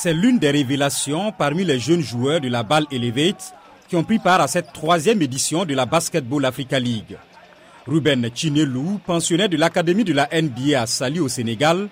C'est 0.00 0.14
l'une 0.14 0.38
des 0.38 0.52
révélations 0.52 1.32
parmi 1.32 1.64
les 1.64 1.80
jeunes 1.80 2.02
joueurs 2.02 2.40
de 2.40 2.46
la 2.48 2.62
balle 2.62 2.86
Elevate 2.92 3.52
qui 3.88 3.96
ont 3.96 4.04
pris 4.04 4.20
part 4.20 4.40
à 4.40 4.46
cette 4.46 4.72
troisième 4.72 5.20
édition 5.22 5.64
de 5.64 5.74
la 5.74 5.86
Basketball 5.86 6.44
Africa 6.44 6.78
League. 6.78 7.18
Ruben 7.84 8.30
Chinelou, 8.32 9.00
pensionnaire 9.04 9.48
de 9.48 9.56
l'académie 9.56 10.04
de 10.04 10.12
la 10.12 10.28
NBA 10.30 10.80
à 10.80 10.86
Sali 10.86 11.18
au 11.18 11.26
Sénégal, 11.26 11.88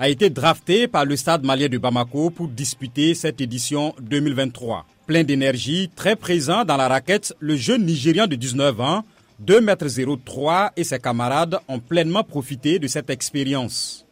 a 0.00 0.08
été 0.08 0.30
drafté 0.30 0.88
par 0.88 1.04
le 1.04 1.14
stade 1.14 1.44
malien 1.44 1.68
de 1.68 1.78
Bamako 1.78 2.30
pour 2.30 2.48
disputer 2.48 3.14
cette 3.14 3.40
édition 3.40 3.94
2023. 4.00 4.84
Plein 5.06 5.22
d'énergie, 5.22 5.88
très 5.94 6.16
présent 6.16 6.64
dans 6.64 6.76
la 6.76 6.88
raquette, 6.88 7.36
le 7.38 7.54
jeune 7.54 7.84
Nigérian 7.86 8.26
de 8.26 8.34
19 8.34 8.80
ans, 8.80 9.04
2,03 9.46 10.64
m 10.64 10.70
et 10.76 10.82
ses 10.82 10.98
camarades 10.98 11.60
ont 11.68 11.78
pleinement 11.78 12.24
profité 12.24 12.80
de 12.80 12.88
cette 12.88 13.10
expérience. 13.10 14.04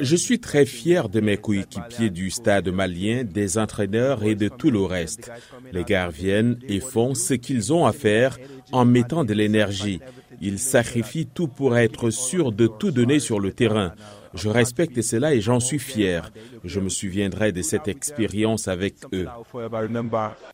Je 0.00 0.16
suis 0.16 0.38
très 0.38 0.66
fier 0.66 1.08
de 1.08 1.20
mes 1.20 1.36
coéquipiers 1.36 2.10
du 2.10 2.30
stade 2.30 2.68
malien, 2.68 3.24
des 3.24 3.58
entraîneurs 3.58 4.24
et 4.24 4.34
de 4.34 4.48
tout 4.48 4.70
le 4.70 4.82
reste. 4.82 5.30
Les 5.72 5.84
gars 5.84 6.08
viennent 6.08 6.58
et 6.68 6.80
font 6.80 7.14
ce 7.14 7.34
qu'ils 7.34 7.72
ont 7.72 7.86
à 7.86 7.92
faire 7.92 8.38
en 8.72 8.84
mettant 8.84 9.24
de 9.24 9.34
l'énergie. 9.34 10.00
Ils 10.40 10.58
sacrifient 10.58 11.26
tout 11.26 11.48
pour 11.48 11.76
être 11.76 12.10
sûrs 12.10 12.52
de 12.52 12.66
tout 12.66 12.90
donner 12.90 13.18
sur 13.18 13.40
le 13.40 13.52
terrain. 13.52 13.92
Je 14.34 14.48
respecte 14.48 15.02
cela 15.02 15.34
et 15.34 15.40
j'en 15.40 15.60
suis 15.60 15.78
fier. 15.78 16.30
Je 16.64 16.80
me 16.80 16.88
souviendrai 16.88 17.52
de 17.52 17.62
cette 17.62 17.88
expérience 17.88 18.68
avec 18.68 18.94
eux. 19.12 19.26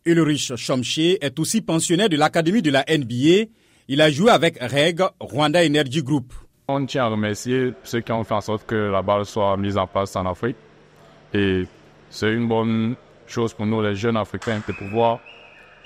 Ulrich 0.05 0.55
Chomché 0.55 1.23
est 1.23 1.39
aussi 1.39 1.61
pensionnaire 1.61 2.09
de 2.09 2.17
l'Académie 2.17 2.61
de 2.61 2.71
la 2.71 2.83
NBA. 2.89 3.49
Il 3.87 4.01
a 4.01 4.09
joué 4.11 4.31
avec 4.31 4.57
REG, 4.59 5.01
Rwanda 5.19 5.65
Energy 5.65 6.01
Group. 6.01 6.33
On 6.69 6.85
tient 6.85 7.05
à 7.05 7.07
remercier 7.07 7.71
ceux 7.85 8.01
qui 8.01 8.11
ont 8.11 8.25
fait 8.25 8.33
en 8.33 8.41
sorte 8.41 8.65
que 8.65 8.75
la 8.75 9.01
balle 9.01 9.25
soit 9.25 9.55
mise 9.55 9.77
en 9.77 9.87
place 9.87 10.13
en 10.17 10.25
Afrique. 10.25 10.57
Et 11.33 11.63
c'est 12.09 12.33
une 12.33 12.49
bonne 12.49 12.95
chose 13.25 13.53
pour 13.53 13.65
nous, 13.65 13.81
les 13.81 13.95
jeunes 13.95 14.17
Africains, 14.17 14.61
de 14.67 14.73
pouvoir 14.73 15.21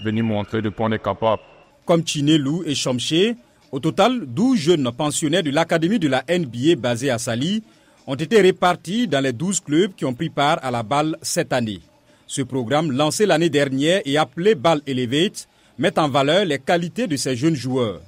venir 0.03 0.23
montrer 0.23 0.64
de 0.64 0.69
quoi 0.69 0.88
on 0.88 0.91
est 0.91 1.03
capable. 1.03 1.44
Comme 1.86 2.03
Chinelou 2.03 2.64
et 2.66 2.73
Chomché, 2.73 3.36
au 3.72 3.80
total, 3.80 4.25
12 4.25 4.58
jeunes 4.58 4.91
pensionnaires 4.91 5.44
de 5.44 5.52
l'Académie 5.52 6.00
de 6.00 6.08
la 6.08 6.23
NBA 6.28 6.78
basée 6.78 7.11
à 7.11 7.19
Sali 7.19 7.61
ont 8.08 8.16
été 8.16 8.41
répartis 8.41 9.08
dans 9.08 9.23
les 9.23 9.34
12 9.34 9.59
clubs 9.59 9.94
qui 9.94 10.06
ont 10.06 10.16
pris 10.16 10.31
part 10.31 10.58
à 10.63 10.72
la 10.72 10.81
balle 10.81 11.16
cette 11.22 11.53
année. 11.53 11.81
Ce 12.25 12.41
programme, 12.41 12.91
lancé 12.91 13.28
l'année 13.28 13.52
dernière 13.52 14.02
et 14.03 14.17
appelé 14.17 14.56
Ball 14.56 14.81
Elevate, 14.88 15.47
met 15.78 16.00
en 16.00 16.09
valeur 16.09 16.44
les 16.44 16.58
qualités 16.58 17.06
de 17.06 17.17
ces 17.17 17.36
jeunes 17.36 17.53
joueurs. 17.53 18.02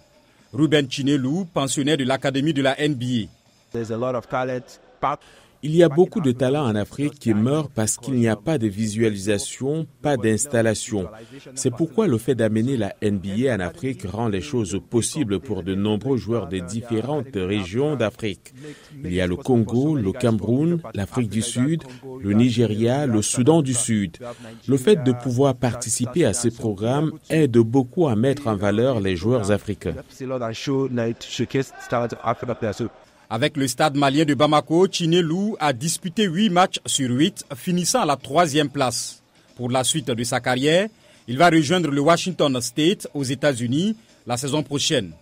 Ruben 0.54 0.88
Chinelou, 0.88 1.46
pensionnaire 1.46 1.98
de 1.98 2.04
l'Académie 2.04 2.54
de 2.54 2.62
la 2.62 2.76
NBA. 2.76 3.28
Il 5.66 5.74
y 5.74 5.82
a 5.82 5.88
beaucoup 5.88 6.20
de 6.20 6.34
talents 6.34 6.66
en 6.66 6.76
Afrique 6.76 7.18
qui 7.18 7.34
meurent 7.34 7.70
parce 7.70 7.96
qu'il 7.96 8.16
n'y 8.16 8.28
a 8.28 8.36
pas 8.36 8.58
de 8.58 8.68
visualisation, 8.68 9.88
pas 10.02 10.18
d'installation. 10.18 11.08
C'est 11.56 11.72
pourquoi 11.72 12.08
le 12.08 12.18
fait 12.18 12.36
d'amener 12.36 12.76
la 12.76 12.94
NBA 13.02 13.56
en 13.56 13.62
Afrique 13.62 14.04
rend 14.06 14.28
les 14.28 14.42
choses 14.42 14.78
possibles 14.90 15.40
pour 15.40 15.64
de 15.64 15.74
nombreux 15.74 16.18
joueurs 16.18 16.48
de 16.48 16.60
différentes 16.60 17.34
régions 17.36 17.96
d'Afrique. 17.96 18.54
Il 19.06 19.14
y 19.14 19.22
a 19.22 19.28
le 19.28 19.38
Congo, 19.38 19.96
le 19.96 20.12
Cameroun, 20.12 20.82
l'Afrique 20.94 21.30
du 21.30 21.42
Sud, 21.42 21.84
le 22.22 22.34
Nigeria, 22.34 23.06
le 23.06 23.22
Soudan 23.22 23.62
du 23.62 23.74
Sud. 23.74 24.18
Le 24.68 24.76
fait 24.76 25.02
de 25.02 25.14
pouvoir 25.14 25.56
participer 25.56 26.26
à 26.26 26.34
ces 26.34 26.52
programmes 26.52 27.14
aide 27.30 27.58
beaucoup 27.58 28.10
à 28.10 28.18
mettre 28.18 28.48
en 28.48 28.58
valeur 28.58 29.00
les 29.00 29.16
joueurs 29.16 29.52
africains. 29.52 29.96
Avec 33.34 33.58
le 33.58 33.68
stade 33.68 33.96
malien 33.96 34.26
de 34.26 34.36
Bamako, 34.36 34.86
Chinelou 34.92 35.58
a 35.60 35.74
disputé 35.74 36.26
8 36.26 36.52
matchs 36.52 36.80
sur 36.86 37.10
8, 37.10 37.46
finissant 37.56 38.02
à 38.02 38.06
la 38.06 38.16
troisième 38.16 38.70
place. 38.70 39.24
Pour 39.56 39.72
la 39.72 39.84
suite 39.84 40.12
de 40.12 40.24
sa 40.24 40.40
carrière, 40.40 40.88
il 41.28 41.40
va 41.40 41.50
rejoindre 41.50 41.90
le 41.90 42.00
Washington 42.00 42.62
State 42.62 43.08
aux 43.16 43.24
États-Unis 43.24 43.98
la 44.28 44.38
saison 44.38 44.62
prochaine. 44.62 45.14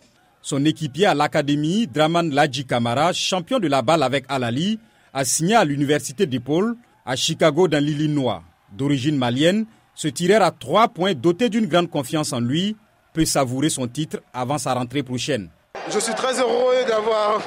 Son 0.42 0.66
équipier 0.66 1.06
à 1.06 1.14
l'académie, 1.14 1.88
Draman 1.88 2.30
Ladji 2.30 2.66
Kamara, 2.66 3.14
champion 3.14 3.60
de 3.60 3.70
la 3.70 3.82
balle 3.82 4.04
avec 4.04 4.26
Alali, 4.28 4.78
a 5.14 5.24
signé 5.24 5.56
à 5.56 5.64
l'université 5.64 6.26
d'Épaule 6.26 6.76
à 7.06 7.16
Chicago 7.16 7.70
dans 7.70 7.82
l'Illinois. 7.82 8.44
D'origine 8.74 9.16
malienne, 9.16 9.66
ce 9.96 10.10
tireur 10.10 10.42
à 10.42 10.52
trois 10.52 10.90
points 10.90 11.14
doté 11.14 11.48
d'une 11.48 11.68
grande 11.68 11.90
confiance 11.90 12.34
en 12.34 12.42
lui 12.42 12.76
peut 13.14 13.24
savourer 13.24 13.70
son 13.70 13.88
titre 13.88 14.22
avant 14.34 14.58
sa 14.58 14.74
rentrée 14.74 15.02
prochaine. 15.02 15.48
Je 15.90 16.00
suis 16.00 16.14
très 16.14 16.38
heureux 16.42 16.84
d'avoir 16.86 17.42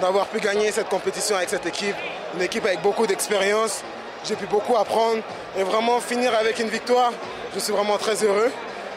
d'avoir 0.00 0.26
pu 0.28 0.40
gagner 0.40 0.70
cette 0.72 0.88
compétition 0.88 1.36
avec 1.36 1.48
cette 1.48 1.66
équipe. 1.66 1.96
Une 2.34 2.42
équipe 2.42 2.64
avec 2.64 2.82
beaucoup 2.82 3.06
d'expérience. 3.06 3.82
J'ai 4.26 4.36
pu 4.36 4.46
beaucoup 4.46 4.76
apprendre 4.76 5.22
et 5.58 5.62
vraiment 5.62 6.00
finir 6.00 6.34
avec 6.34 6.58
une 6.58 6.68
victoire. 6.68 7.12
Je 7.54 7.60
suis 7.60 7.72
vraiment 7.72 7.96
très 7.98 8.22
heureux. 8.24 8.50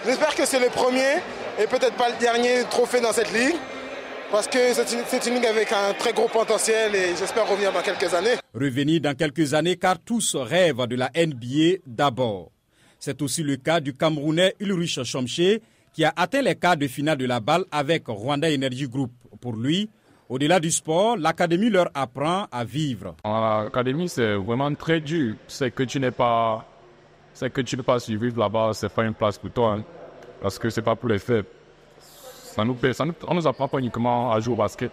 J'espère 0.05 0.33
que 0.35 0.45
c'est 0.45 0.59
le 0.59 0.69
premier 0.69 1.17
et 1.59 1.67
peut-être 1.67 1.95
pas 1.95 2.09
le 2.09 2.15
dernier 2.19 2.63
trophée 2.69 3.01
dans 3.01 3.13
cette 3.13 3.31
ligue. 3.33 3.55
Parce 4.31 4.47
que 4.47 4.73
c'est 4.73 5.25
une, 5.27 5.35
ligue 5.35 5.45
avec 5.45 5.73
un 5.73 5.93
très 5.93 6.13
gros 6.13 6.29
potentiel 6.29 6.95
et 6.95 7.15
j'espère 7.17 7.47
revenir 7.49 7.73
dans 7.73 7.81
quelques 7.81 8.13
années. 8.13 8.35
Revenir 8.53 9.01
dans 9.01 9.13
quelques 9.13 9.53
années 9.53 9.75
car 9.75 9.99
tous 9.99 10.37
rêvent 10.37 10.87
de 10.87 10.95
la 10.95 11.11
NBA 11.13 11.81
d'abord. 11.85 12.49
C'est 12.97 13.21
aussi 13.21 13.43
le 13.43 13.57
cas 13.57 13.81
du 13.81 13.93
Camerounais 13.93 14.55
Ulrich 14.61 15.03
Chomché 15.03 15.61
qui 15.93 16.05
a 16.05 16.13
atteint 16.15 16.41
les 16.41 16.55
quarts 16.55 16.77
de 16.77 16.87
finale 16.87 17.17
de 17.17 17.25
la 17.25 17.41
balle 17.41 17.65
avec 17.71 18.07
Rwanda 18.07 18.47
Energy 18.47 18.87
Group. 18.87 19.11
Pour 19.41 19.53
lui, 19.53 19.89
au-delà 20.31 20.61
du 20.61 20.71
sport, 20.71 21.17
l'académie 21.17 21.69
leur 21.69 21.89
apprend 21.93 22.47
à 22.53 22.63
vivre. 22.63 23.15
L'académie, 23.25 24.07
c'est 24.07 24.35
vraiment 24.35 24.73
très 24.73 25.01
dur. 25.01 25.35
C'est 25.45 25.71
que 25.71 25.83
tu 25.83 25.99
n'es 25.99 26.11
pas, 26.11 26.65
c'est 27.33 27.51
que 27.51 27.59
tu 27.59 27.75
ne 27.75 27.81
peux 27.81 27.85
pas 27.85 27.99
survivre 27.99 28.39
là-bas, 28.39 28.71
c'est 28.73 28.87
pas 28.87 29.03
une 29.03 29.13
place 29.13 29.37
pour 29.37 29.51
toi, 29.51 29.73
hein. 29.73 29.83
parce 30.41 30.57
que 30.57 30.69
c'est 30.69 30.81
pas 30.81 30.95
pour 30.95 31.09
les 31.09 31.19
faibles. 31.19 31.49
Ça 31.99 32.63
nous, 32.63 32.77
ça 32.93 33.03
nous, 33.05 33.13
on 33.27 33.33
nous 33.33 33.45
apprend 33.45 33.67
pas 33.67 33.79
uniquement 33.79 34.31
à 34.31 34.39
jouer 34.39 34.53
au 34.53 34.57
basket, 34.57 34.89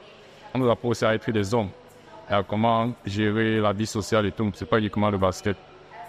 on 0.54 0.59
nous 0.59 0.69
apprend 0.69 0.88
aussi 0.88 1.04
à 1.04 1.15
être 1.15 1.31
des 1.31 1.54
hommes 1.54 1.71
et 2.28 2.34
à 2.34 2.43
comment 2.43 2.93
gérer 3.06 3.60
la 3.60 3.72
vie 3.72 3.87
sociale 3.87 4.27
et 4.27 4.32
tout. 4.32 4.50
C'est 4.54 4.69
pas 4.69 4.81
uniquement 4.81 5.09
le 5.09 5.19
basket. 5.19 5.56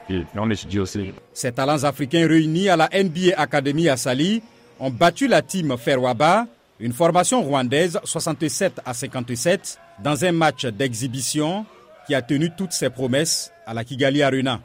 Et 0.10 0.24
on 0.36 0.50
étudie 0.50 0.80
aussi. 0.80 1.14
Ces 1.34 1.52
talents 1.52 1.84
africains 1.84 2.28
réunis 2.28 2.68
à 2.68 2.76
la 2.76 2.90
NBA 2.92 3.38
Academy 3.38 3.90
à 3.90 3.96
Sali 3.96 4.42
ont 4.80 4.90
battu 4.90 5.28
la 5.28 5.44
team 5.44 5.78
Ferwaba 5.78 6.48
une 6.80 6.94
formation 6.94 7.42
rwandaise 7.44 8.00
67 8.04 8.82
à 8.86 8.94
57 8.94 9.80
dans 10.04 10.24
un 10.24 10.32
match 10.32 10.66
d'exhibition 10.66 11.66
qui 12.08 12.16
a 12.16 12.22
tenu 12.22 12.52
toutes 12.56 12.72
ses 12.72 12.90
promesses 12.90 13.52
à 13.66 13.74
la 13.74 13.84
Kigali 13.84 14.24
Arena. 14.24 14.62